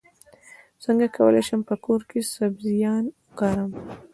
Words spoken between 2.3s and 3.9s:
سبزیان کرم